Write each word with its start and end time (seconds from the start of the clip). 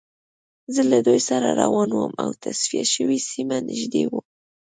زه 0.73 0.81
له 0.91 0.99
دوی 1.07 1.19
سره 1.29 1.47
روان 1.61 1.89
وم 1.93 2.11
او 2.23 2.29
تصفیه 2.43 2.83
شوې 2.93 3.17
سیمه 3.31 3.57
نږدې 3.69 4.03
وه 4.11 4.21